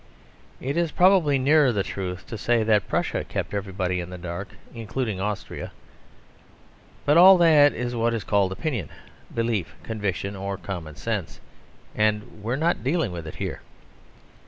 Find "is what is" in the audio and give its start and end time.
7.75-8.23